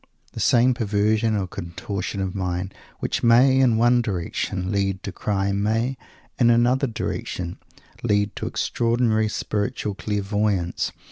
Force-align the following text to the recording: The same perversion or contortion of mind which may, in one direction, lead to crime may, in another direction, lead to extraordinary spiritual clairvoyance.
The 0.33 0.39
same 0.39 0.73
perversion 0.73 1.35
or 1.37 1.45
contortion 1.45 2.21
of 2.21 2.33
mind 2.33 2.73
which 3.01 3.21
may, 3.21 3.59
in 3.59 3.77
one 3.77 4.01
direction, 4.01 4.71
lead 4.71 5.03
to 5.03 5.11
crime 5.11 5.61
may, 5.61 5.95
in 6.39 6.49
another 6.49 6.87
direction, 6.87 7.59
lead 8.01 8.35
to 8.37 8.47
extraordinary 8.47 9.29
spiritual 9.29 9.93
clairvoyance. 9.93 10.91